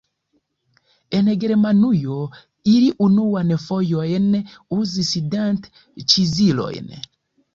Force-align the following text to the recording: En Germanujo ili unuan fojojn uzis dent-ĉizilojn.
En 1.17 1.27
Germanujo 1.41 2.15
ili 2.71 2.87
unuan 3.07 3.53
fojojn 3.67 4.27
uzis 4.79 5.11
dent-ĉizilojn. 5.35 6.91